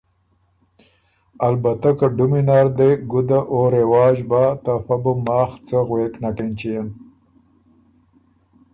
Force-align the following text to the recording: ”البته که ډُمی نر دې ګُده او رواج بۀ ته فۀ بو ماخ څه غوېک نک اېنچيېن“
”البته 1.49 1.89
که 1.99 2.07
ډُمی 2.17 2.41
نر 2.47 2.67
دې 2.77 2.89
ګُده 3.11 3.39
او 3.51 3.59
رواج 3.77 4.17
بۀ 4.29 4.43
ته 4.63 4.73
فۀ 4.85 4.95
بو 5.01 5.13
ماخ 5.25 5.51
څه 5.67 5.77
غوېک 5.87 6.13
نک 6.21 6.37
اېنچيېن“ 6.43 6.87